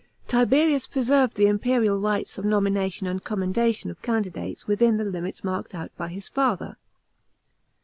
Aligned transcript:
Tiberius 0.27 0.87
preserved 0.87 1.35
the 1.37 1.45
imperial 1.45 1.99
rights 1.99 2.39
of 2.39 2.43
nomination 2.43 3.05
and 3.05 3.23
commendation 3.23 3.91
of 3.91 4.01
candidates 4.01 4.65
within 4.65 4.97
the 4.97 5.03
limits 5.05 5.43
marked 5.43 5.75
out 5.75 5.95
by 5.95 6.07
his 6.07 6.27
father. 6.27 6.77